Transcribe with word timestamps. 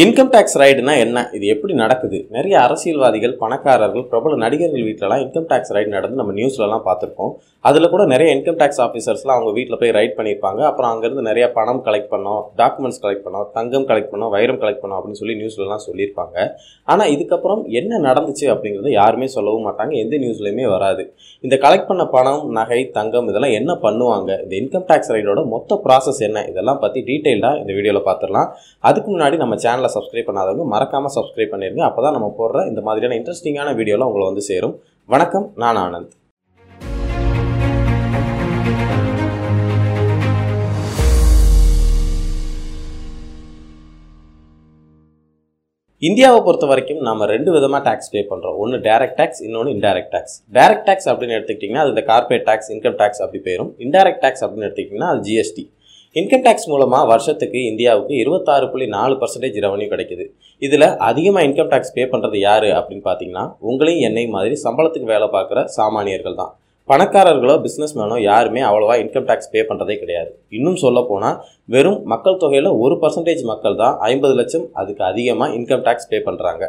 Income 0.00 0.30
tax 0.34 0.54
ரைடுனா 0.60 0.92
என்ன 1.04 1.22
இது 1.36 1.46
எப்படி 1.54 1.72
நடக்குது? 1.80 2.18
நிறைய 2.34 2.54
அரசியல்வாதிகள் 2.66 3.32
பணக்காரர்கள் 3.40 4.04
பிரபல 4.10 4.36
நடிகர்கள் 4.42 4.84
வீட்டிலலாம் 4.86 5.22
இன்கம் 5.24 5.48
டேக்ஸ் 5.50 5.72
ரைடு 5.76 5.90
நடந்து 5.94 6.20
நம்ம 6.20 6.32
நியூஸ்லலாம் 6.38 6.84
பார்த்துருக்கோம். 6.86 7.32
அதில் 7.68 7.88
கூட 7.94 8.04
நிறைய 8.12 8.28
இன்கம் 8.36 8.56
டேக்ஸ் 8.60 8.80
ஆஃபீஸர்ஸ்லாம் 8.84 9.34
அவங்க 9.36 9.50
வீட்டில் 9.56 9.78
போய் 9.80 9.92
ரைட் 9.96 10.14
பண்ணியிருப்பாங்க 10.18 10.60
அப்புறம் 10.68 10.90
அங்கேருந்து 10.92 11.24
நிறைய 11.28 11.48
பணம் 11.58 11.82
கலெக்ட் 11.88 12.08
பண்ணோம் 12.14 12.40
டாக்குமெண்ட்ஸ் 12.60 13.00
கலெக்ட் 13.02 13.24
பண்ணோம் 13.26 13.44
தங்கம் 13.58 13.84
கலெக்ட் 13.90 14.10
பண்ணோம் 14.14 14.32
வைரம் 14.36 14.60
கலெக்ட் 14.62 14.82
பண்ணோம் 14.84 14.98
அப்படின்னு 15.00 15.20
சொல்லி 15.22 15.36
நியூஸ்லலாம் 15.40 15.84
சொல்லியிருப்பாங்க. 15.88 16.46
ஆனால் 16.92 17.10
இதுக்கப்புறம் 17.16 17.62
என்ன 17.80 18.00
நடந்துச்சு 18.08 18.48
அப்படிங்கிறத 18.54 18.92
யாருமே 19.00 19.28
சொல்லவும் 19.36 19.68
மாட்டாங்க. 19.68 19.92
எந்த 20.04 20.14
நியூஸ்லையுமே 20.24 20.66
வராது. 20.74 21.04
இந்த 21.44 21.58
கலெக்ட் 21.66 21.88
பண்ண 21.90 22.06
பணம் 22.16 22.42
நகை 22.60 22.80
தங்கம் 22.98 23.30
இதெல்லாம் 23.32 23.54
என்ன 23.60 23.78
பண்ணுவாங்க? 23.84 24.30
இந்த 24.46 24.56
இன்கம் 24.62 24.88
டேக்ஸ் 24.92 25.14
ரைடோட 25.16 25.44
மொத்த 25.54 25.80
ப்ராசஸ் 25.84 26.22
என்ன? 26.30 26.46
இதெல்லாம் 26.54 26.82
பற்றி 26.86 27.02
டீட்டெயிலாக 27.12 27.62
இந்த 27.62 27.70
வீடியோவில் 27.78 28.06
பார்த்துடலாம். 28.10 28.50
அதுக்கு 28.90 29.08
முன்னாடி 29.16 29.38
நம்ம 29.44 29.54
சேனல் 29.66 29.80
சப்ஸ்கிரைப் 29.96 30.28
பண்ணாதவங்க 30.30 30.66
மறக்காமல் 30.74 31.14
சப்ஸ்கிரைப் 31.18 31.52
பண்ணிருங்க. 31.54 31.84
அப்போ 31.88 32.02
தான் 32.06 32.16
நம்ம 32.18 32.30
போடுற 32.40 32.66
இந்த 32.72 32.82
மாதிரியான 32.88 33.18
இன்ட்ரெஸ்டிங்கான 33.20 33.76
வீடியோலாம் 33.80 34.10
உங்களை 34.12 34.26
வந்து 34.30 34.48
சேரும். 34.50 34.76
வணக்கம் 35.08 35.46
நான் 35.64 35.80
ஆனந்த். 35.86 36.12
இந்தியாவை 46.02 46.38
பொறுத்த 46.46 46.66
வரைக்கும் 46.70 47.02
நம்ம 47.08 47.26
ரெண்டு 47.32 47.50
விதமாக 47.54 47.80
டேக்ஸ் 47.88 48.10
பே 48.12 48.20
பண்ணுறோம் 48.30 48.56
ஒன்று 48.62 48.78
டேரக்ட் 48.86 49.18
டேக்ஸ் 49.18 49.42
இன்னொன்று 49.46 49.74
இன்டைரக்ட் 49.74 50.10
டேக்ஸ் 50.14 50.34
டேரக்ட் 50.56 50.86
டேக்ஸ் 50.88 51.08
அப்படின்னு 51.10 51.36
எடுத்துக்கிட்டிங்கன்னா 51.36 51.82
அது 51.84 51.92
இந்த 51.94 52.02
கார்பரேட் 52.08 52.46
டேக்ஸ் 52.48 52.70
இன்கம் 52.74 52.96
டேக்ஸ் 53.02 53.22
அப்படி 53.24 53.40
போயிடும் 53.44 53.70
இன்டைரக்ட் 53.86 54.20
டேக்ஸ் 54.24 54.42
அப்படின்னு 54.44 54.66
எடுத்துக்கிட்டிங்கன்னா 54.68 55.10
அது 55.14 55.22
ஜிஎஸ்டி 55.28 55.64
இன்கம் 56.20 56.42
டேக்ஸ் 56.46 56.66
மூலமாக 56.70 57.08
வருஷத்துக்கு 57.10 57.60
இந்தியாவுக்கு 57.68 58.14
இருபத்தாறு 58.22 58.66
புள்ளி 58.72 58.86
நாலு 58.94 59.14
பர்சன்டேஜ் 59.20 59.54
ரெவன்யூ 59.64 59.86
கிடைக்குது. 59.92 60.24
இதில் 60.62 60.86
அதிகமாக 61.06 61.46
இன்கம் 61.48 61.70
டேக்ஸ் 61.70 61.94
பே 61.96 62.04
பண்ணுறது 62.12 62.38
யார் 62.48 62.66
அப்படின்னு 62.78 63.04
பார்த்தீங்கன்னா 63.06 63.44
உங்களையும் 63.68 64.04
என்னை 64.08 64.24
மாதிரி 64.34 64.56
சம்பளத்துக்கு 64.64 65.08
வேலை 65.12 65.28
பார்க்குற 65.36 65.62
சாமானியர்கள் 65.76 66.36
தான். 66.40 66.52
பணக்காரர்களோ 66.88 67.54
பிஸ்னஸ் 67.66 67.96
மேனோ 68.00 68.18
யாருமே 68.30 68.62
அவ்வளோவா 68.70 68.96
இன்கம் 69.04 69.26
டேக்ஸ் 69.30 69.50
பே 69.54 69.62
பண்ணுறதே 69.70 69.96
கிடையாது. 70.02 70.30
இன்னும் 70.58 70.78
சொல்ல 70.84 71.00
போனால் 71.10 71.38
வெறும் 71.74 71.98
மக்கள் 72.12 72.40
தொகையில் 72.44 72.70
ஒரு 72.82 72.96
பர்சன்டேஜ் 73.04 73.42
மக்கள் 73.52 73.80
தான் 73.82 73.96
ஐம்பது 74.12 74.36
லட்சம் 74.40 74.68
அதுக்கு 74.82 75.04
அதிகமாக 75.10 75.56
இன்கம் 75.60 75.84
டேக்ஸ் 75.88 76.10
பே 76.12 76.20
பண்ணுறாங்க 76.28 76.64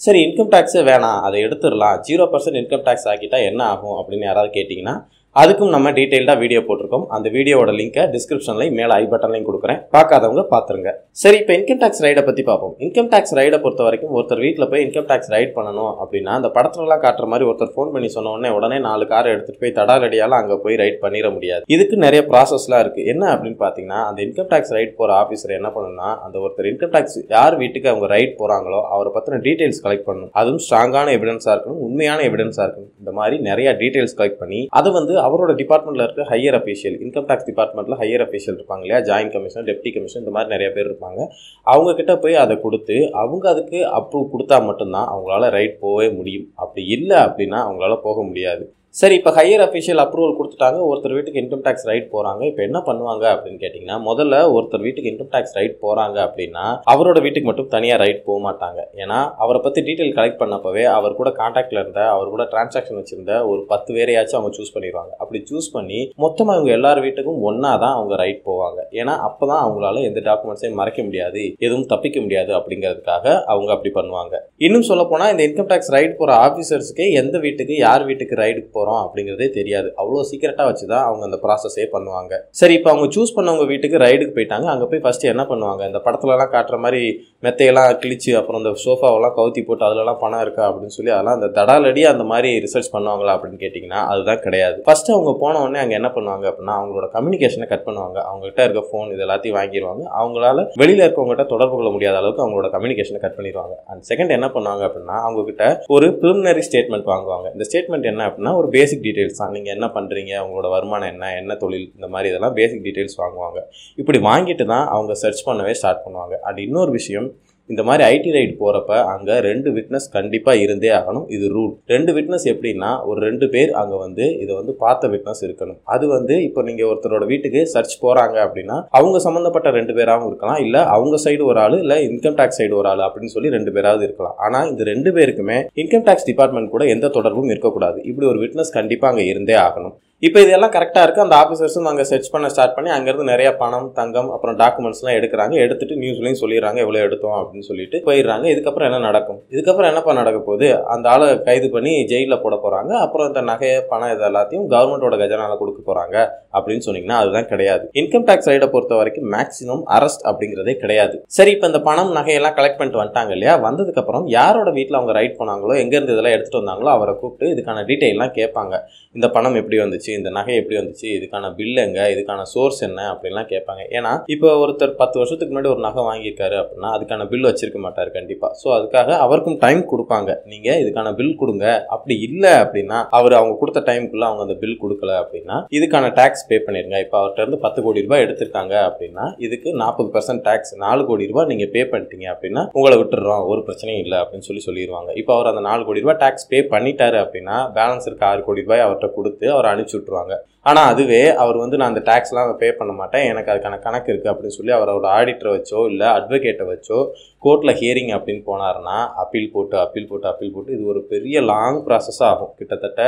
சரி 0.00 0.18
இன்கம் 0.26 0.50
டேக்ஸே 0.54 0.80
வேணாம் 0.90 1.20
அதை 1.26 1.38
எடுத்துடலாம். 1.46 1.98
ஜீரோ 2.06 2.24
பர்சன்ட் 2.32 2.60
இன்கம் 2.62 2.86
டேக்ஸ் 2.86 3.06
ஆக்கிட்டால் 3.12 3.46
என்ன 3.50 3.60
ஆகும் 3.74 3.98
அப்படின்னு 4.00 4.26
யாராவது 4.30 4.50
கேட்டிங்கன்னா 4.56 4.96
அதுக்கும் 5.40 5.72
நம்ம 5.74 5.88
டீட்டெயில்டாக 5.96 6.38
வீடியோ 6.42 6.60
போட்டிருக்கோம். 6.66 7.06
அந்த 7.14 7.28
வீடியோவோட 7.36 7.70
லிங்கை 7.78 8.04
டிஸ்கிரிப்ஷன்லையும் 8.14 8.76
மேலே 8.80 8.92
ஐ 9.00 9.04
பட்டன்லையும் 9.12 9.46
கொடுக்குறேன். 9.48 9.80
பார்க்காதவங்க 9.94 10.42
பார்த்துருங்க. 10.52 10.90
சரி 11.22 11.36
இப்போ 11.42 11.52
இன்கம் 11.58 11.80
டேக்ஸ் 11.82 12.02
ரைடை 12.04 12.22
பற்றி 12.28 12.42
பார்ப்போம். 12.50 12.72
இன்கம் 12.84 13.10
டேக்ஸ் 13.14 13.34
ரைடை 13.38 13.58
பொறுத்த 13.64 13.82
வரைக்கும் 13.86 14.12
ஒருத்தர் 14.16 14.42
வீட்டில் 14.44 14.68
போய் 14.70 14.82
இன்கம் 14.86 15.08
டேக்ஸ் 15.10 15.30
ரைட் 15.34 15.52
பண்ணணும் 15.58 15.92
அப்படின்னா 16.02 16.32
அந்த 16.40 16.50
படத்துலலாம் 16.56 17.02
காட்டுற 17.04 17.26
மாதிரி 17.32 17.46
ஒருத்தர் 17.48 17.72
ஃபோன் 17.74 17.90
பண்ணி 17.96 18.08
சொன்ன 18.16 18.32
உடனே 18.36 18.52
உடனே 18.58 18.78
நாலு 18.88 19.06
காரை 19.12 19.28
எடுத்துகிட்டு 19.34 19.62
போய் 19.64 19.74
தடாலடியால் 19.80 20.36
அங்கே 20.40 20.58
போய் 20.64 20.78
ரைட் 20.82 20.98
பண்ணிட 21.04 21.30
முடியாது. 21.36 21.64
இதுக்கு 21.76 21.98
நிறைய 22.06 22.22
ப்ராசஸ்லாம் 22.30 22.82
இருக்குது 22.84 23.06
என்ன 23.14 23.24
அப்படின்னு 23.34 23.58
பார்த்தீங்கன்னா 23.64 24.00
அந்த 24.08 24.18
இன்கம் 24.26 24.50
டேக்ஸ் 24.54 24.74
ரைட் 24.78 24.96
போகிற 25.00 25.14
ஆஃபீஸர் 25.22 25.54
என்ன 25.58 25.70
பண்ணணும்னா 25.76 26.10
அந்த 26.24 26.36
ஒருத்தர் 26.44 26.70
இன்கம் 26.72 26.94
டேக்ஸ் 26.96 27.18
யார் 27.36 27.58
வீட்டுக்கு 27.64 27.92
அவங்க 27.92 28.08
ரைட் 28.14 28.34
போகிறாங்களோ 28.40 28.80
அவரை 28.96 29.12
பற்றின 29.18 29.42
டீட்டெயில்ஸ் 29.48 29.82
கலெக்ட் 29.86 30.08
பண்ணணும். 30.08 30.32
அதுவும் 30.42 30.64
ஸ்ட்ராங்கான 30.68 31.14
எவிடன்ஸாக 31.18 31.54
இருக்கணும் 31.56 31.84
உண்மையான 31.88 32.22
எவிடன்ஸாக 32.30 32.66
இருக்கணும். 32.66 32.90
இந்த 33.02 33.14
மாதிரி 33.20 33.38
நிறைய 33.50 33.68
டீட்டெயில்ஸ் 33.84 34.18
கலெக்ட் 34.20 34.42
பண்ணி 34.42 34.62
அதை 34.80 34.90
வந்து 34.98 35.14
அவரோட 35.26 35.52
டிபார்ட்மெண்ட்டில் 35.62 36.04
இருக்க 36.06 36.22
ஹையர் 36.32 36.56
அஃபீஷியல் 36.60 36.96
இன்கம் 37.06 37.28
டேக்ஸ் 37.30 37.48
டிபார்ட்மெண்ட்டில் 37.50 37.98
ஹையர் 38.02 38.24
அஃபீஷியல் 38.26 38.58
இருப்பாங்க 38.58 38.82
இல்லையா? 38.84 38.98
ஜாயின்ட் 39.08 39.32
கமிஷன் 39.32 39.64
டெப்டி 39.64 39.92
கமிஷன் 39.94 40.22
இந்த 40.22 40.34
மாதிரி 40.36 40.56
நிறைய 40.56 40.70
பேர் 40.74 40.90
இருப்பாங்க. 40.92 41.20
அவங்கக்கிட்ட 41.66 42.20
போய் 42.20 42.34
அதை 42.44 42.60
கொடுத்து 42.60 42.96
அவங்க 43.12 43.48
அதுக்கு 43.48 43.78
அப்ரூவ் 43.98 44.32
கொடுத்தா 44.34 44.64
மட்டும்தான் 44.64 45.08
அவங்களால 45.14 45.50
ரைட் 45.50 45.78
போகவே 45.80 46.08
முடியும். 46.10 46.48
அப்படி 46.54 46.86
இல்லை 46.86 47.16
அப்படின்னா 47.16 47.60
அவங்களால 47.68 47.96
போக 48.02 48.22
முடியாது. 48.22 48.64
சரி 49.00 49.14
இப்போ 49.18 49.30
ஹையர் 49.36 49.62
அஃபிஷியல் 49.64 50.00
அப்ரூவல் 50.02 50.36
கொடுத்துட்டாங்க. 50.36 50.78
ஒருத்தர் 50.90 51.14
வீட்டுக்கு 51.16 51.40
இன்கம் 51.40 51.62
டேக்ஸ் 51.64 51.86
ரைட் 51.88 52.06
போகிறாங்க 52.12 52.42
இப்போ 52.50 52.62
என்ன 52.66 52.78
பண்ணுவாங்க 52.86 53.24
அப்படின்னு 53.32 53.58
கேட்டிங்கன்னா 53.64 53.96
முதல்ல 54.06 54.36
ஒருத்தர் 54.54 54.84
வீட்டுக்கு 54.86 55.10
இன்கம் 55.10 55.30
டேக்ஸ் 55.34 55.52
ரைட் 55.58 55.74
போகிறாங்க 55.82 56.16
அப்படின்னா 56.26 56.62
அவரோட 56.92 57.20
வீட்டுக்கு 57.24 57.48
மட்டும் 57.48 57.68
தனியாக 57.74 57.98
ரைட் 58.02 58.22
போக 58.28 58.38
மாட்டாங்க. 58.46 58.78
ஏன்னா 59.02 59.18
அவரை 59.46 59.58
பற்றி 59.64 59.80
டீட்டெயில் 59.88 60.14
கலெக்ட் 60.18 60.38
பண்ணப்பவே 60.42 60.84
அவர் 60.94 61.16
கூட 61.18 61.32
காண்டாக்டில் 61.40 61.80
இருந்த 61.82 62.00
அவர் 62.14 62.32
கூட 62.36 62.46
டிரான்சாக்ஷன் 62.54 62.98
வச்சுருந்த 63.00 63.34
ஒரு 63.50 63.60
பத்து 63.72 63.90
பேரையாச்சும் 63.96 64.38
அவங்க 64.38 64.52
சூஸ் 64.58 64.72
பண்ணிடுவாங்க. 64.76 65.12
அப்படி 65.22 65.40
சூஸ் 65.50 65.68
பண்ணி 65.76 66.00
மொத்தமாக 66.24 66.56
அவங்க 66.58 66.72
எல்லார் 66.78 67.02
வீட்டுக்கும் 67.06 67.42
ஒன்றா 67.50 67.74
தான் 67.84 67.94
அவங்க 67.98 68.16
ரைட் 68.22 68.40
போவாங்க. 68.48 68.80
ஏன்னா 69.00 69.16
அப்போ 69.28 69.44
தான் 69.52 69.62
அவங்களால 69.66 70.06
எந்த 70.10 70.22
டாக்குமெண்ட்ஸையும் 70.30 70.80
மறைக்க 70.82 71.06
முடியாது 71.10 71.44
எதுவும் 71.66 71.86
தப்பிக்க 71.92 72.24
முடியாது 72.28 72.54
அப்படிங்கிறதுக்காக 72.60 73.26
அவங்க 73.52 73.70
அப்படி 73.76 73.94
பண்ணுவாங்க. 73.98 74.34
இன்னும் 74.68 74.88
சொல்ல 74.90 75.04
போனால் 75.12 75.34
இந்த 75.34 75.44
இன்கம் 75.50 75.70
டேக்ஸ் 75.74 75.94
ரைட் 75.98 76.18
போகிற 76.22 76.40
ஆஃபீஸர்ஸுக்கே 76.48 77.10
எந்த 77.22 77.36
வீட்டுக்கு 77.46 77.76
யார் 77.86 78.08
வீட்டுக்கு 78.10 78.42
ரைடுக்கு 78.44 78.72
போகிறோம் 78.86 79.02
அப்படிங்கிறதே 79.04 79.48
தெரியாது. 79.58 79.88
அவ்வளோ 80.00 80.22
சீக்கிரட்டாக 80.30 80.66
வச்சு 80.70 80.84
தான் 80.92 81.04
அவங்க 81.08 81.22
அந்த 81.28 81.38
ப்ராசஸே 81.44 81.86
பண்ணுவாங்க. 81.94 82.32
சரி 82.60 82.74
இப்போ 82.78 82.90
அவங்க 82.92 83.06
சூஸ் 83.16 83.34
பண்ணவங்க 83.36 83.64
வீட்டுக்கு 83.72 84.02
ரைடுக்கு 84.06 84.34
போயிட்டாங்க. 84.36 84.66
அங்கே 84.74 84.86
போய் 84.90 85.02
ஃபஸ்ட்டு 85.04 85.30
என்ன 85.34 85.44
பண்ணுவாங்க? 85.50 85.82
இந்த 85.90 86.00
படத்துலலாம் 86.06 86.52
காட்டுற 86.54 86.78
மாதிரி 86.84 87.02
மெத்தையெல்லாம் 87.46 87.90
கிழிச்சு 88.02 88.30
அப்புறம் 88.40 88.60
இந்த 88.62 88.72
சோஃபாவெல்லாம் 88.84 89.34
கவுத்தி 89.38 89.62
போட்டு 89.68 89.84
அதுலலாம் 89.88 90.20
பணம் 90.24 90.42
இருக்கா 90.44 90.64
அப்படின்னு 90.70 90.94
சொல்லி 90.98 91.12
அதெல்லாம் 91.14 91.38
அந்த 91.38 91.48
தடாலடி 91.58 92.04
அந்த 92.12 92.24
மாதிரி 92.32 92.50
ரிசர்ச் 92.66 92.90
பண்ணுவாங்களா 92.94 93.34
அப்படின்னு 93.36 93.60
கேட்டிங்கன்னா 93.64 94.00
அதுதான் 94.12 94.42
கிடையாது. 94.46 94.78
ஃபஸ்ட்டு 94.88 95.14
அவங்க 95.16 95.32
போன 95.42 95.60
உடனே 95.64 95.80
அங்கே 95.84 95.96
என்ன 96.00 96.10
பண்ணுவாங்க 96.16 96.46
அப்படின்னா 96.50 96.76
அவங்களோட 96.80 97.08
கம்யூனிகேஷனை 97.16 97.68
கட் 97.72 97.86
பண்ணுவாங்க. 97.88 98.18
அவங்ககிட்ட 98.30 98.62
இருக்க 98.66 98.82
ஃபோன் 98.90 99.10
இது 99.14 99.24
எல்லாத்தையும் 99.26 99.58
வாங்கிடுவாங்க 99.60 100.04
அவங்களால 100.20 100.66
வெளியில் 100.82 101.04
இருக்கவங்ககிட்ட 101.06 101.46
தொடர்பு 101.54 101.74
கொள்ள 101.78 101.90
முடியாத 101.96 102.16
அளவுக்கு 102.22 102.44
அவங்களோட 102.44 102.70
கம்யூனிகேஷனை 102.76 103.20
கட் 103.24 103.36
பண்ணிடுவாங்க 103.38 103.74
அண்ட் 103.90 104.04
செகண்ட் 104.10 104.36
என்ன 104.38 104.48
பண்ணுவாங்க 104.56 104.84
அப்படின்னா 104.88 105.16
அவங்ககிட்ட 105.26 105.64
ஒரு 105.96 106.08
ப்ரிலிமினரி 106.20 106.64
ஸ்டேட்மெண்ட் 106.68 107.08
வாங்குவாங்க. 107.12 107.46
இந்த 107.56 107.66
ஸ்டேட்மெண்ட் 107.68 108.10
என்ன 108.12 108.24
அப்படின்னா 108.28 108.54
ஒரு 108.60 108.68
பேசிக் 108.76 109.04
டீட்டெயில்ஸ் 109.06 109.40
தான் 109.40 109.54
நீங்கள் 109.56 109.74
என்ன 109.76 109.86
பண்ணுறீங்க 109.96 110.32
உங்களோட 110.44 110.68
வருமானம் 110.76 111.10
என்ன? 111.14 111.32
என்ன 111.40 111.56
தொழில்? 111.64 111.88
இந்த 111.96 112.08
மாதிரி 112.14 112.30
இதெல்லாம் 112.32 112.56
பேசிக் 112.60 112.84
டீட்டெயில்ஸ் 112.86 113.20
வாங்குவாங்க. 113.22 113.60
இப்படி 114.02 114.20
வாங்கிட்டு 114.30 114.66
தான் 114.74 114.86
அவங்க 114.96 115.14
சர்ச் 115.24 115.42
பண்ணவே 115.48 115.74
ஸ்டார்ட் 115.82 116.04
பண்ணுவாங்க. 116.06 116.36
அண்ட் 116.48 116.60
இன்னொரு 116.66 116.92
விஷயம் 116.98 117.28
இந்த 117.72 117.82
மாதிரி 117.86 118.02
ஐடி 118.14 118.30
ரைட் 118.36 118.52
போகிறப்ப 118.60 118.92
அங்கே 119.12 119.36
ரெண்டு 119.46 119.68
விட்னஸ் 119.76 120.06
கண்டிப்பாக 120.16 120.62
இருந்தே 120.64 120.90
ஆகணும். 120.98 121.24
இது 121.36 121.46
ரூல் 121.54 121.72
ரெண்டு 121.92 122.10
விட்னஸ் 122.16 122.46
எப்படின்னா 122.52 122.90
ஒரு 123.08 123.18
ரெண்டு 123.26 123.46
பேர் 123.54 123.70
அங்கே 123.80 123.96
வந்து 124.04 124.24
இதை 124.42 124.52
வந்து 124.60 124.72
பார்த்த 124.82 125.10
விட்னஸ் 125.14 125.42
இருக்கணும். 125.46 125.78
அது 125.94 126.04
வந்து 126.14 126.36
இப்போ 126.48 126.62
நீங்கள் 126.68 126.88
ஒருத்தரோட 126.90 127.26
வீட்டுக்கு 127.32 127.62
சர்ச் 127.74 127.96
போகிறாங்க 128.04 128.36
அப்படின்னா 128.46 128.78
அவங்க 128.98 129.20
சம்மந்தப்பட்ட 129.26 129.74
ரெண்டு 129.78 129.94
பேராகவும் 129.98 130.30
இருக்கலாம். 130.30 130.60
இல்லை 130.66 130.82
அவங்க 130.96 131.18
சைடு 131.26 131.44
ஒரு 131.50 131.60
ஆள் 131.64 131.78
இல்லை 131.82 131.98
இன்கம் 132.08 132.38
டேக்ஸ் 132.40 132.60
சைடு 132.62 132.74
ஒரு 132.80 132.90
ஆள் 132.92 133.04
அப்படின்னு 133.08 133.34
சொல்லி 133.36 133.54
ரெண்டு 133.58 133.72
பேராவது 133.76 134.04
இருக்கலாம். 134.08 134.36
ஆனால் 134.46 134.68
இந்த 134.72 134.84
ரெண்டு 134.92 135.12
பேருக்குமே 135.18 135.60
இன்கம் 135.82 136.06
டேக்ஸ் 136.08 136.28
டிபார்ட்மெண்ட் 136.32 136.74
கூட 136.76 136.84
எந்த 136.96 137.14
தொடர்பும் 137.18 137.52
இருக்கக்கூடாது. 137.54 138.00
இப்படி 138.10 138.28
ஒரு 138.32 138.40
விட்னஸ் 138.44 138.76
கண்டிப்பாக 138.78 139.12
அங்கே 139.12 139.26
இருந்தே 139.34 139.56
ஆகணும். 139.68 139.96
இப்போ 140.22 140.38
இதெல்லாம் 140.42 140.72
கரெக்டாக 140.74 141.00
இருக்குது 141.06 141.24
அந்த 141.24 141.34
ஆஃபீஸர்ஸும் 141.40 141.88
அங்கே 141.88 142.04
சர்ச் 142.10 142.30
பண்ண 142.34 142.46
ஸ்டார்ட் 142.52 142.74
பண்ணி 142.76 142.90
அங்கேருந்து 142.92 143.24
நிறைய 143.30 143.48
பணம் 143.62 143.88
தங்கம் 143.98 144.28
அப்புறம் 144.34 144.54
டாக்குமெண்ட்ஸ்லாம் 144.60 145.16
எடுக்கிறாங்க. 145.18 145.54
எடுத்துட்டு 145.64 145.94
நியூஸ்லையும் 146.02 146.38
சொல்லிடுறாங்க. 146.42 146.78
எவ்வளோ 146.84 147.00
எடுத்தோம் 147.06 147.34
அப்படின்னு 147.40 147.66
சொல்லிட்டு 147.68 147.98
போயிடுறாங்க. 148.06 148.44
இதுக்கப்புறம் 148.54 148.88
என்ன 148.90 149.00
நடக்கும்? 149.08 149.38
இதுக்கப்புறம் 149.54 149.88
என்னப்பா 149.90 150.12
நடக்க 150.20 150.38
போகுது? 150.46 150.68
அந்த 150.94 151.10
ஆளை 151.14 151.26
கைது 151.48 151.68
பண்ணி 151.74 151.92
ஜெயிலில் 152.12 152.40
போட 152.44 152.54
போகிறாங்க 152.62 152.92
அப்புறம் 153.04 153.28
இந்த 153.30 153.42
நகையை 153.50 153.82
பணம் 153.92 154.12
இது 154.14 154.24
எல்லாத்தையும் 154.30 154.66
கவர்மெண்ட்டோட 154.74 155.18
கஜனால 155.24 155.58
கொடுக்க 155.62 155.82
போகிறாங்க 155.90 156.16
அப்படின்னு 156.56 156.86
சொன்னீங்கன்னா 156.86 157.18
அதுதான் 157.22 157.50
கிடையாது. 157.52 157.84
இன்கம் 158.02 158.26
டேக்ஸ் 158.30 158.48
சைடை 158.50 158.70
பொறுத்த 158.76 158.96
வரைக்கும் 159.00 159.28
மேக்ஸிமம் 159.36 159.84
அரெஸ்ட் 159.98 160.26
அப்படிங்கிறதே 160.32 160.76
கிடையாது. 160.84 161.18
சரி 161.38 161.54
இப்போ 161.56 161.70
இந்த 161.72 161.82
பணம் 161.90 162.14
நகையெல்லாம் 162.18 162.56
கலெக்ட் 162.60 162.80
பண்ணிட்டு 162.80 163.02
வந்துட்டாங்க 163.02 163.34
இல்லையா? 163.38 163.56
வந்ததுக்கப்புறம் 163.68 164.26
யாரோட 164.38 164.68
வீட்டில் 164.80 165.00
அவங்க 165.00 165.14
ரைட் 165.20 165.38
பண்ணாங்களோ 165.42 165.76
எங்கேருந்து 165.84 166.16
இதெல்லாம் 166.16 166.36
எடுத்துகிட்டு 166.38 166.62
வந்தாங்களோ 166.62 166.92
அவரை 166.96 167.14
கூப்பிட்டு 167.22 167.52
இதுக்கான 167.56 167.86
டீட்டெயிலாம் 167.92 168.34
கேட்பாங்க. 168.40 168.74
இந்த 169.14 169.26
பணம் 169.36 169.60
எப்படி 169.62 169.76
வந்துச்சு? 169.82 170.05
இந்த 170.18 170.30
நகை 170.38 170.54
எப்படி 170.60 170.76
வந்துச்சு 170.80 171.06
இதுக்கான 171.16 171.50
பில் 171.58 171.80
எங்க 171.84 172.00
இதுக்கான 172.14 172.44
சோர்ஸ் 172.54 172.80
என்ன 172.88 173.00
அப்படின்லாம் 173.12 173.48
கேட்பாங்க. 173.52 173.82
ஏன்னா 173.98 174.12
இப்போ 174.34 174.48
ஒருத்தர் 174.62 174.94
பத்து 175.02 175.16
வருஷத்துக்கு 175.20 175.52
முன்னாடி 175.52 175.72
ஒரு 175.74 175.82
நகை 175.86 176.04
வாங்கியிருக்காரு 176.08 176.56
அப்படின்னா 176.62 176.90
அதுக்கான 176.96 177.26
பில் 177.32 177.48
வச்சிருக்க 177.48 177.80
மாட்டார் 177.86 178.10
கண்டிப்பாக 178.18 178.52
ஸோ 178.62 178.68
அதுக்காக 178.78 179.10
அவருக்கும் 179.26 179.58
டைம் 179.64 179.82
கொடுப்பாங்க. 179.92 180.30
நீங்கள் 180.52 180.80
இதுக்கான 180.82 181.14
பில் 181.20 181.36
கொடுங்க. 181.42 181.66
அப்படி 181.96 182.16
இல்லை 182.28 182.52
அப்படின்னா 182.64 183.00
அவர் 183.18 183.38
அவங்க 183.40 183.56
கொடுத்த 183.62 183.84
டைமுக்குள்ள 183.90 184.26
அவங்க 184.30 184.44
அந்த 184.46 184.56
பில் 184.62 184.80
கொடுக்கல 184.84 185.12
அப்படின்னா 185.22 185.58
இதுக்கான 185.78 186.12
டேக்ஸ் 186.20 186.46
பே 186.50 186.58
பண்ணிருங்க 186.66 186.98
இப்போ 187.04 187.16
அவர்கிட்ட 187.20 187.44
இருந்து 187.44 187.60
பத்து 187.66 187.82
கோடி 187.86 188.04
ரூபாய் 188.06 188.24
எடுத்திருக்காங்க 188.26 188.74
அப்படின்னா 188.88 189.24
இதுக்கு 189.46 189.68
நாற்பது 189.82 190.10
பர்சன்ட் 190.16 190.44
டேக்ஸ் 190.48 190.74
நாலு 190.84 191.02
கோடி 191.10 191.30
ரூபாய் 191.30 191.50
நீங்கள் 191.52 191.72
பே 191.74 191.82
பண்ணிட்டீங்க 191.92 192.26
அப்படின்னா 192.34 192.64
உங்களை 192.78 192.96
விட்டுறோம் 193.00 193.44
ஒரு 193.52 193.60
பிரச்சனையும் 193.68 194.02
இல்லை 194.04 194.18
அப்படின்னு 194.22 194.46
சொல்லி 194.48 194.62
சொல்லிடுவாங்க. 194.68 195.10
இப்போ 195.20 195.32
அவர் 195.36 195.50
அந்த 195.52 195.62
நாலு 195.68 195.82
கோடி 195.88 196.02
ரூபாய் 196.04 196.20
டேக்ஸ் 196.24 196.48
பே 196.52 196.60
பண்ணிட்டாரு 196.74 197.18
அப்படின்னா 197.24 197.56
பேலன்ஸ் 197.78 198.08
இருக்க 198.08 198.24
ஆறு 198.30 198.40
கோடி 198.48 198.64
ரூபாய் 198.66 198.84
அவர்கிட்ட 198.86 199.08
கொடுத்து 199.18 199.46
அவர் 199.54 199.70
அனுப்பிச்சு 199.70 199.95
விட்டுருவாங்க 199.96 200.34
ஆனால் 200.70 200.88
அதுவே 200.92 201.20
அவர் 201.42 201.56
வந்து 201.62 201.76
நான் 201.80 201.92
அந்த 201.92 202.00
டேக்ஸ்லாம் 202.08 202.48
பே 202.62 202.68
பண்ண 202.78 202.92
மாட்டேன். 203.00 203.24
எனக்கு 203.32 203.50
அதுக்கான 203.52 203.76
கணக்கு 203.84 204.08
இருக்குது 204.12 204.30
அப்படின்னு 204.32 204.56
சொல்லி 204.56 204.72
அவரோட 204.76 205.06
ஆடிட்டரை 205.16 205.50
வச்சோ 205.56 205.80
இல்லை 205.90 206.06
அட்வொகேட்டை 206.18 206.64
வச்சோ 206.70 206.98
கோர்ட்டில் 207.44 207.76
ஹியரிங் 207.80 208.10
அப்படின்னு 208.16 208.42
போனாருன்னா 208.48 208.96
அப்பீல் 209.22 209.52
போட்டு 209.54 209.76
அப்பீல் 209.82 210.08
போட்டு 210.10 210.26
அப்பீல் 210.30 210.52
போட்டு 210.54 210.70
இது 210.76 210.84
ஒரு 210.92 211.00
பெரிய 211.12 211.40
லாங் 211.50 211.78
ப்ராசஸாக 211.86 212.30
ஆகும். 212.32 212.50
கிட்டத்தட்ட 212.60 213.00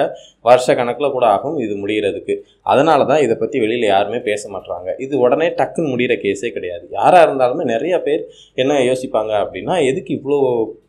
வருஷ 0.48 0.76
கணக்கில் 0.80 1.14
கூட 1.16 1.26
ஆகும் 1.36 1.56
இது 1.64 1.74
முடிகிறதுக்கு 1.82 2.36
அதனால 2.72 3.06
தான் 3.10 3.24
இதை 3.26 3.36
பற்றி 3.42 3.56
வெளியில் 3.64 3.88
யாருமே 3.94 4.20
பேச 4.28 4.42
மாட்றாங்க. 4.54 4.88
இது 5.06 5.14
உடனே 5.24 5.48
டக்குன்னு 5.60 5.92
முடிகிற 5.94 6.16
கேஸே 6.26 6.50
கிடையாது. 6.58 6.86
யாராக 6.98 7.26
இருந்தாலுமே 7.28 7.66
நிறைய 7.74 7.94
பேர் 8.06 8.22
என்ன 8.62 8.78
யோசிப்பாங்க 8.90 9.34
அப்படின்னா 9.44 9.76
எதுக்கு 9.90 10.12
இவ்வளோ 10.18 10.38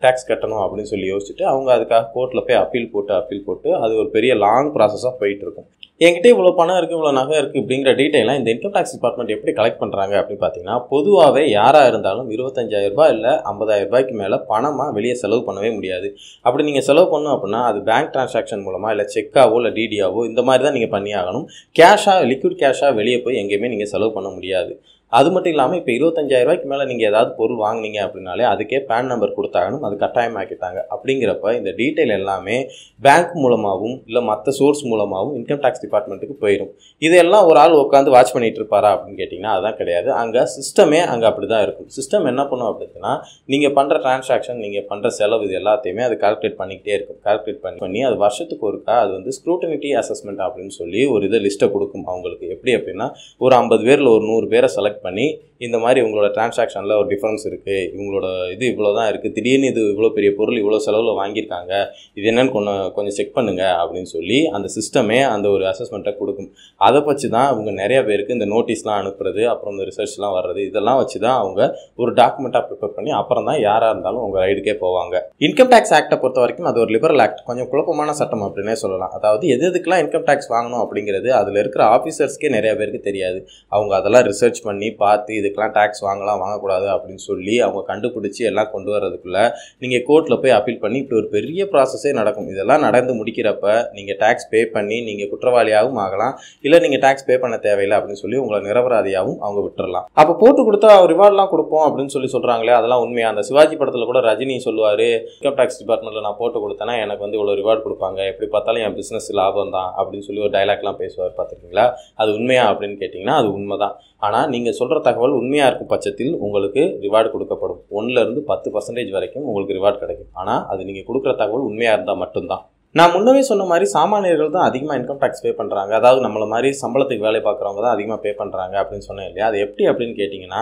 டேக்ஸ் 0.06 0.30
கட்டணும்? 0.32 0.64
அப்படின்னு 0.66 0.92
சொல்லி 0.94 1.10
யோசிச்சுட்டு 1.14 1.46
அவங்க 1.54 1.72
அதுக்காக 1.78 2.08
கோர்ட்டில் 2.16 2.46
போய் 2.50 2.62
அப்பீல் 2.64 2.94
போட்டு 2.96 3.14
அப்பீல் 3.22 3.46
போட்டு 3.50 3.72
அது 3.84 4.02
ஒரு 4.04 4.12
பெரிய 4.18 4.34
லாங் 4.46 4.72
ப்ராசஸாக 4.78 5.16
போயிட்டு 5.24 5.46
இருக்கும். 5.48 5.70
என்கிட்ட 6.02 6.28
இவ்வளோ 6.34 6.52
பணம் 6.58 6.78
இருக்குது 6.80 6.98
இவ்வளோ 6.98 7.12
நகை 7.18 7.34
இருக்குது 7.40 7.62
அப்படிங்கிற 7.62 7.92
டீட்டெயிலாம் 8.00 8.38
இந்த 8.40 8.50
இன்கம் 8.54 8.74
டேக்ஸ் 8.76 8.94
டிபார்ட்மெண்ட் 8.96 9.34
எப்படி 9.36 9.52
கலெக்ட் 9.58 9.82
பண்ணுறாங்க 9.82 10.14
அப்படின்னு 10.20 10.44
பார்த்தீங்கன்னா 10.44 10.76
பொதுவாகவே 10.92 11.44
யாராக 11.58 11.90
இருந்தாலும் 11.92 12.30
இருபத்தஞ்சாயிரம் 12.36 12.94
ரூபாய் 12.94 13.12
இல்லை 13.16 13.34
ஐம்பதாயிரம் 13.52 13.90
ரூபாய்க்கு 13.90 14.14
மேலே 14.22 14.38
பணமாக 14.52 14.96
வெளியே 14.98 15.16
செலவு 15.24 15.42
பண்ணவே 15.48 15.72
முடியாது. 15.78 16.10
அப்படி 16.46 16.66
நீங்கள் 16.70 16.88
செலவு 16.90 17.10
பண்ணணும் 17.14 17.36
அப்படின்னா 17.36 17.64
அது 17.72 17.82
பேங்க் 17.90 18.14
டிரான்சாக்ஷன் 18.14 18.64
மூலமாக 18.68 18.94
இல்லை 18.96 19.06
செக்காவோ 19.16 19.58
இல்லை 19.62 19.72
டிடியாவோ 19.80 20.24
இந்த 20.30 20.44
மாதிரி 20.50 20.66
தான் 20.68 20.78
நீங்கள் 20.78 20.94
பண்ணி 20.96 21.14
ஆகணும் 21.24 21.46
கேஷாக 21.80 22.30
லிக்விட் 22.32 22.60
கேஷாக 22.64 22.98
வெளியே 23.02 23.20
போய் 23.26 23.42
எங்கேயுமே 23.44 23.72
நீங்கள் 23.76 23.92
செலவு 23.94 24.14
பண்ண 24.18 24.32
முடியாது. 24.38 24.74
அது 25.18 25.28
மட்டும் 25.34 25.54
இல்லாமல் 25.54 25.78
இப்போ 25.80 25.92
இருபத்தஞ்சாயிரம் 25.98 26.48
ரூபாய்க்கு 26.48 26.68
மேலே 26.72 26.84
நீங்கள் 26.90 27.10
ஏதாவது 27.10 27.32
பொருள் 27.40 27.60
வாங்குனீங்க 27.64 28.00
அப்படின்னாலே 28.06 28.44
அதுக்கே 28.52 28.80
பேன் 28.90 29.10
நம்பர் 29.12 29.36
கொடுத்தாகணும் 29.38 29.86
அது 29.88 29.96
கட்டாயமாக்கிட்டாங்க. 30.04 30.80
அப்படிங்கிறப்ப 30.94 31.54
இந்த 31.60 31.72
டீட்டெயில் 31.80 32.14
எல்லாமே 32.18 32.58
பேங்க் 33.06 33.34
மூலமாகவும் 33.44 33.98
இல்லை 34.10 34.22
மற்ற 34.30 34.52
சோர்ஸ் 34.60 34.84
மூலமாகவும் 34.92 35.36
இன்கம் 35.40 35.62
டேக்ஸ் 35.64 35.84
டிபார்ட்மெண்ட்டுக்கு 35.86 36.36
போயிடும் 36.44 36.72
இதெல்லாம் 37.02 37.48
ஒரு 37.50 37.60
ஆள் 37.64 37.76
உட்காந்து 37.84 38.14
வாட்ச் 38.16 38.34
பண்ணிட்டு 38.36 38.62
இருப்பாரா 38.62 38.92
அப்படின்னு 38.96 39.20
கேட்டிங்கன்னா 39.22 39.54
அதுதான் 39.56 39.78
கிடையாது. 39.82 40.10
அங்கே 40.22 40.44
சிஸ்டமே 40.56 41.02
அங்கே 41.14 41.28
அப்படி 41.32 41.50
தான் 41.54 41.64
இருக்கும். 41.68 41.90
சிஸ்டம் 41.98 42.30
என்ன 42.34 42.44
பண்ணும் 42.52 42.70
அப்படின்னா 42.72 43.14
நீங்கள் 43.54 43.76
பண்ணுற 43.80 43.98
டிரான்சாக்ஷன் 44.06 44.62
நீங்கள் 44.66 44.88
பண்ணுற 44.92 45.12
செலவு 45.20 45.46
இது 45.50 45.58
எல்லாத்தையுமே 45.62 46.06
அது 46.10 46.18
கால்குலேட் 46.26 46.60
பண்ணிக்கிட்டே 46.62 46.96
இருக்கும். 46.98 47.20
கால்குலேட் 47.28 47.62
பண்ணி 47.66 47.82
பண்ணி 47.86 48.02
அது 48.10 48.18
வருஷத்துக்கு 48.26 48.66
ஒருக்கா 48.72 48.96
அது 49.04 49.12
வந்து 49.18 49.34
ஸ்க்ரூட்டனிட்டி 49.40 49.90
அசஸ்மெண்ட் 50.02 50.42
அப்படின்னு 50.48 50.74
சொல்லி 50.80 51.02
ஒரு 51.16 51.24
இதை 51.30 51.40
லிஸ்ட்டை 51.48 51.70
கொடுக்கும். 51.76 52.06
அவங்களுக்கு 52.12 52.46
எப்படி 52.56 52.74
அப்படின்னா 52.80 53.08
ஒரு 53.46 53.54
ஐம்பது 53.62 53.84
பேரில் 53.90 54.14
ஒரு 54.16 54.24
நூறு 54.32 54.48
பேரை 54.54 54.70
செலக்ட் 54.78 54.99
பண்ணி 55.06 55.28
இந்த 55.68 55.78
மாதிரி 55.84 56.00
உங்களோட 56.06 56.28
டிரான்சாக்ஷனில் 56.36 56.96
ஒரு 57.00 57.08
டிஃப்ரென்ஸ் 57.14 57.44
இருக்குது 57.50 57.80
இவங்களோட 57.94 58.28
இது 58.56 58.66
இவ்வளோ 58.74 58.92
தான் 58.98 59.10
இருக்குது 59.12 59.34
திடீர்னு 59.38 59.70
இது 59.72 59.82
இவ்வளோ 59.94 60.10
பெரிய 60.18 60.32
பொருள் 60.40 60.60
இவ்வளோ 60.62 60.80
செலவில் 60.86 61.20
வாங்கியிருக்காங்க. 61.22 61.74
இது 62.18 62.26
என்னென்னு 62.32 62.54
கொஞ்சம் 62.58 62.84
கொஞ்சம் 62.98 63.16
செக் 63.18 63.34
பண்ணுங்கள் 63.38 63.76
அப்படின்னு 63.82 64.10
சொல்லி 64.16 64.40
அந்த 64.58 64.68
சிஸ்டமே 64.78 65.20
அந்த 65.34 65.48
ஒரு 65.56 65.66
அசஸ்மெண்ட்டை 65.72 66.14
கொடுக்கும். 66.22 66.50
அதை 66.88 67.02
வச்சு 67.10 67.28
தான் 67.36 67.48
அவங்க 67.52 67.72
நிறையா 67.82 68.02
பேருக்கு 68.10 68.38
இந்த 68.38 68.48
நோட்டீஸ்லாம் 68.54 69.00
அனுப்புறது 69.02 69.44
அப்புறம் 69.54 69.76
இந்த 69.76 69.86
ரிசர்ச்லாம் 69.92 70.36
வர்றது 70.38 70.62
இதெல்லாம் 70.70 71.00
வச்சு 71.02 71.18
தான் 71.26 71.38
அவங்க 71.44 71.62
ஒரு 72.04 72.14
டாக்குமெண்ட்டாக 72.22 72.64
ப்ரிப்பேர் 72.70 72.96
பண்ணி 72.98 73.14
அப்புறம் 73.22 73.48
தான் 73.50 73.60
யாராக 73.68 73.94
இருந்தாலும் 73.94 74.24
உங்கள் 74.28 74.44
ரைடுக்கே 74.46 74.76
போவாங்க. 74.86 75.16
இன்கம் 75.48 75.72
டேக்ஸ் 75.74 75.94
ஆக்டை 76.00 76.20
பொறுத்த 76.24 76.42
வரைக்கும் 76.44 76.70
அது 76.72 76.84
ஒரு 76.86 76.92
லிபரல் 76.98 77.24
ஆக்ட் 77.26 77.44
கொஞ்சம் 77.50 77.70
குழப்பமான 77.74 78.16
சட்டம் 78.22 78.46
அப்படின்னே 78.48 78.78
சொல்லலாம். 78.84 79.14
அதாவது 79.20 79.46
எது 79.56 79.66
எதுக்கெல்லாம் 79.72 80.04
இன்கம் 80.06 80.26
டேக்ஸ் 80.30 80.52
வாங்கணும் 80.56 80.82
அப்படிங்கிறது 80.86 81.30
அதில் 81.40 81.62
இருக்கிற 81.64 81.84
ஆஃபீஸர்ஸ்க்கே 81.98 82.52
நிறைய 82.58 82.72
பேருக்கு 82.80 83.02
தெரியாது. 83.10 83.40
அவங்க 83.76 83.94
அதெல்லாம் 84.00 84.26
ரிசர்ச் 84.32 84.62
பண்ணி 84.68 84.90
பார்த்து 85.04 85.32
இது 85.40 85.49
இதுக்கெலாம் 85.50 85.76
டேக்ஸ் 85.80 86.04
வாங்கலாம் 86.08 86.42
வாங்கக்கூடாது 86.44 86.88
அப்படின்னு 86.96 87.24
சொல்லி 87.30 87.56
அவங்க 87.66 87.82
கண்டுபிடிச்சி 87.92 88.42
எல்லாம் 88.50 88.72
கொண்டு 88.74 88.90
வர்றதுக்குள்ள 88.96 89.40
நீங்கள் 89.84 90.04
கோர்ட்டில் 90.10 90.40
போய் 90.44 90.56
அப்பீல் 90.58 90.82
பண்ணி 90.84 90.98
இப்படி 91.04 91.18
ஒரு 91.22 91.30
பெரிய 91.36 91.68
ப்ராசஸே 91.74 92.12
நடக்கும். 92.20 92.48
இதெல்லாம் 92.54 92.84
நடந்து 92.88 93.14
முடிக்கிறப்ப 93.20 93.68
நீங்கள் 93.98 94.18
டேக்ஸ் 94.24 94.50
பே 94.54 94.62
பண்ணி 94.76 94.98
நீங்கள் 95.08 95.30
குற்றவாளியாகவும் 95.34 96.02
ஆகலாம். 96.06 96.34
இல்லை 96.66 96.80
நீங்கள் 96.86 97.02
டேக்ஸ் 97.06 97.28
பே 97.30 97.38
பண்ண 97.44 97.56
தேவையில்லை 97.68 97.98
அப்படின்னு 98.00 98.22
சொல்லி 98.24 98.38
உங்களை 98.44 98.60
நிரபராதியாகவும் 98.68 99.40
அவங்க 99.46 99.62
விட்டுறலாம். 99.68 100.08
அப்போ 100.22 100.34
போட்டு 100.44 100.62
கொடுத்தா 100.70 100.92
ரிவார்ட்லாம் 101.14 101.52
கொடுப்போம் 101.54 101.86
அப்படின்னு 101.88 102.14
சொல்லி 102.16 102.30
சொல்கிறாங்களே 102.36 102.74
அதெல்லாம் 102.80 103.04
உண்மையாக 103.06 103.34
அந்த 103.34 103.44
சிவாஜி 103.50 103.76
படத்தில் 103.82 104.10
கூட 104.12 104.22
ரஜினி 104.30 104.58
சொல்லுவார் 104.68 105.06
இன்கம் 105.38 105.58
டேக்ஸ் 105.60 105.80
டிபார்ட்மெண்ட்டில் 105.82 106.28
நான் 106.28 106.40
போட்டு 106.42 106.58
கொடுத்தேன்னா 106.66 106.96
எனக்கு 107.06 107.24
வந்து 107.26 107.38
இவ்வளோ 107.40 107.56
ரிவார்ட் 107.62 107.86
கொடுப்பாங்க. 107.86 108.20
எப்படி 108.32 108.50
பார்த்தாலும் 108.56 108.84
என் 108.88 108.98
பிஸ்னஸ் 109.00 109.30
லாபம் 109.40 109.74
தான். 109.78 109.90
அப்படின்னு 110.00 110.28
சொல்லி 110.28 110.44
ஒரு 110.46 110.54
டைலாக்லாம் 110.58 111.00
பேசுவார் 111.04 111.34
பார்த்துருக்கீங்களா? 111.40 111.88
அது 112.22 112.30
உண்மையா 112.40 112.66
அப்படின்னு 112.72 112.98
கேட்டிங்கன்னா 113.04 113.38
அது 113.42 113.50
உண்மை 113.58 113.78
தான் 113.84 113.96
ஆனால் 114.28 114.48
நீங்கள் 114.54 114.78
சொல்கிற 114.80 114.98
தகவல் 115.06 115.36
உண்மையாக 115.42 115.70
இருக்கும் 115.70 115.92
பட்சத்தில் 115.94 116.34
உங்களுக்கு 116.48 116.84
ரிவார்டு 117.06 117.32
கொடுக்கப்படும். 117.36 117.84
ஒன்றுலேருந்து 118.00 118.44
பத்து 118.52 118.70
பர்சன்டேஜ் 118.76 119.16
வரைக்கும் 119.20 119.48
உங்களுக்கு 119.52 119.78
ரிவார்டு 119.80 120.04
கிடைக்கும். 120.04 120.34
ஆனால் 120.42 120.66
அது 120.74 120.90
நீங்கள் 120.90 121.10
கொடுக்குற 121.12 121.34
தகவல் 121.44 121.70
உண்மையாக 121.70 121.98
இருந்தால் 121.98 122.22
மட்டும்தான். 122.26 122.66
நான் 122.98 123.12
முன்னவே 123.14 123.42
சொன்ன 123.48 123.66
மாதிரி 123.70 123.86
சாமானியர்கள் 123.96 124.54
தான் 124.54 124.68
அதிகமாக 124.68 124.96
இன்கம் 125.00 125.20
டேக்ஸ் 125.24 125.44
பே 125.44 125.50
பண்ணுறாங்க 125.58 125.92
அதாவது 125.98 126.22
நம்மள 126.26 126.46
மாதிரி 126.54 126.70
சம்பளத்துக்கு 126.80 127.26
வேலை 127.26 127.40
பார்க்குறவங்க 127.48 127.82
தான் 127.86 127.94
அதிகமாக 127.96 128.20
பே 128.24 128.32
பண்ணுறாங்க 128.40 128.76
அப்படின்னு 128.82 129.08
சொன்னேன் 129.08 129.28
இல்லையா? 129.30 129.48
அது 129.50 129.58
எப்படி 129.66 129.84
அப்படின்னு 129.90 130.16
கேட்டிங்கன்னா 130.20 130.62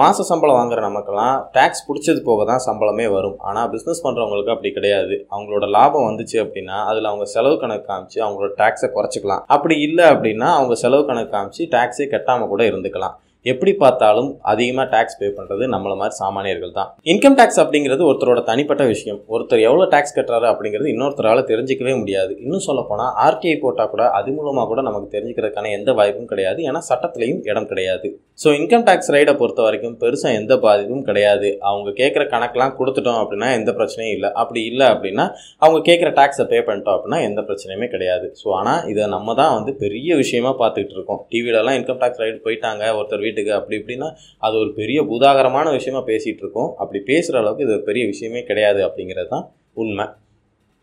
மாத 0.00 0.24
சம்பளம் 0.30 0.58
வாங்குற 0.60 0.80
நமக்கெல்லாம் 0.86 1.36
டேக்ஸ் 1.56 1.84
பிடிச்சது 1.88 2.22
போக 2.28 2.46
தான் 2.52 2.64
சம்பளமே 2.68 3.08
வரும். 3.16 3.36
ஆனால் 3.50 3.68
பிஸ்னஸ் 3.74 4.02
பண்ணுறவங்களுக்கு 4.06 4.54
அப்படி 4.54 4.72
கிடையாது. 4.78 5.18
அவங்களோட 5.34 5.68
லாபம் 5.76 6.08
வந்துச்சு 6.08 6.38
அப்படின்னா 6.44 6.78
அதில் 6.92 7.10
அவங்க 7.12 7.28
செலவு 7.34 7.58
கணக்கு 7.64 7.86
காமிச்சு 7.92 8.18
அவங்களோட 8.26 8.50
டேக்ஸை 8.62 8.90
குறைச்சிக்கலாம். 8.96 9.44
அப்படி 9.56 9.76
இல்லை 9.88 10.06
அப்படின்னா 10.14 10.50
அவங்க 10.58 10.76
செலவு 10.86 11.04
கணக்கு 11.12 11.34
காமிச்சு 11.36 11.70
டேக்ஸே 11.76 12.08
கட்டாமல் 12.16 12.52
கூட 12.54 12.64
இருந்துக்கலாம். 12.72 13.16
எப்படி 13.52 13.72
பார்த்தாலும் 13.82 14.30
அதிகமாக 14.52 14.86
டேக்ஸ் 14.94 15.18
பே 15.20 15.28
பண்ணுறது 15.38 15.64
நம்மள 15.74 15.94
மாதிரி 16.00 16.16
சாமானியர்கள் 16.22 16.74
தான். 16.78 16.90
இன்கம் 17.12 17.36
டேக்ஸ் 17.40 17.60
அப்படிங்கிறது 17.62 18.02
ஒருத்தரோட 18.08 18.40
தனிப்பட்ட 18.50 18.84
விஷயம். 18.92 19.20
ஒருத்தர் 19.34 19.64
எவ்வளோ 19.68 19.86
டேக்ஸ் 19.94 20.16
கட்டுறாரு 20.18 20.48
அப்படிங்கிறது 20.52 20.92
இன்னொருத்தரால் 20.94 21.46
தெரிஞ்சிக்கவே 21.50 21.94
முடியாது. 22.02 22.32
இன்னும் 22.44 22.66
சொல்லப்போனால் 22.68 23.12
ஆர்டிஐ 23.26 23.56
போட்டால் 23.64 23.92
கூட 23.94 24.04
அது 24.20 24.30
மூலமாக 24.38 24.66
கூட 24.70 24.82
நமக்கு 24.88 25.10
தெரிஞ்சுக்கிறதுக்கான 25.16 25.72
எந்த 25.78 25.92
வாய்ப்பும் 26.00 26.30
கிடையாது. 26.32 26.60
ஏன்னா 26.70 26.82
சட்டத்திலையும் 26.90 27.42
இடம் 27.50 27.68
கிடையாது. 27.72 28.08
ஸோ 28.42 28.48
இன்கம் 28.60 28.86
டேக்ஸ் 28.86 29.12
ரைடை 29.14 29.32
பொறுத்த 29.40 29.60
வரைக்கும் 29.66 29.94
பெருசாக 30.00 30.38
எந்த 30.40 30.54
பாதிப்பும் 30.64 31.04
கிடையாது. 31.08 31.48
அவங்க 31.68 31.90
கேட்குற 32.00 32.22
கணக்கெலாம் 32.34 32.74
கொடுத்துட்டோம் 32.80 33.20
அப்படின்னா 33.20 33.48
எந்த 33.58 33.70
பிரச்சனையும் 33.78 34.14
இல்லை. 34.16 34.30
அப்படி 34.40 34.62
இல்லை 34.70 34.86
அப்படின்னா 34.94 35.24
அவங்க 35.64 35.78
கேட்குற 35.88 36.10
டேக்ஸை 36.18 36.44
பே 36.50 36.58
பண்ணிட்டோம் 36.66 36.96
அப்படின்னா 36.96 37.20
எந்த 37.28 37.42
பிரச்சனையுமே 37.48 37.88
கிடையாது. 37.94 38.26
ஸோ 38.40 38.48
ஆனால் 38.58 38.82
இதை 38.94 39.06
நம்ம 39.14 39.34
தான் 39.40 39.54
வந்து 39.56 39.74
பெரிய 39.84 40.16
விஷயமா 40.22 40.52
பார்த்துக்கிட்டு 40.62 40.98
இருக்கோம். 40.98 41.22
டிவிலலாம் 41.32 41.78
இன்கம் 41.78 42.02
டேக்ஸ் 42.02 42.22
ரைடு 42.24 42.38
போயிட்டாங்க. 42.48 42.82
ஒருத்தர் 42.98 43.24
வீட்டுக்கு 43.36 43.58
அப்படி 43.60 43.76
இப்படின்னா 43.80 44.08
அது 44.46 44.54
ஒரு 44.62 44.70
பெரிய 44.78 44.98
பூதாகரமான 45.10 45.72
விஷயமா 45.78 46.00
பேசிகிட்டு 46.10 46.42
இருக்கோம். 46.44 46.70
அப்படி 46.82 47.00
பேசுகிற 47.10 47.40
அளவுக்கு 47.42 47.64
இது 47.66 47.74
ஒரு 47.76 47.84
பெரிய 47.90 48.04
விஷயமே 48.12 48.40
கிடையாது 48.50 48.80
அப்படிங்கிறது 48.86 49.30
தான் 49.34 49.44
உண்மை. 49.82 50.06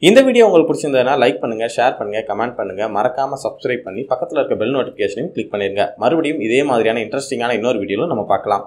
இந்த 0.01 0.19
வீடியோ 0.27 0.45
உங்களுக்கு 0.47 0.69
பிடிச்சிருந்ததுன்னா 0.69 1.15
லைக் 1.23 1.41
பண்ணுங்கள் 1.44 1.73
ஷேர் 1.75 1.97
பண்ணுங்கள் 2.00 2.25
கமெண்ட் 2.29 2.57
பண்ணுங்கள் 2.59 2.94
மறக்காமல் 2.97 3.41
சப்ஸ்கிரைப் 3.45 3.85
பண்ணி 3.88 4.01
பக்கத்தில் 4.11 4.39
இருக்க 4.41 4.55
பெல் 4.61 4.75
நோட்டிஃபிகேஷனையும் 4.77 5.33
கிளிக் 5.35 5.53
பண்ணிடுங்க 5.53 5.85
மறுபடியும் 6.03 6.41
இதே 6.47 6.61
மாதிரியான 6.71 7.03
இன்ட்ரெஸ்டிங்கான 7.05 7.55
இன்னொரு 7.59 7.79
வீடியோவில் 7.83 8.13
நம்ம 8.13 8.25
பார்க்கலாம். 8.33 8.65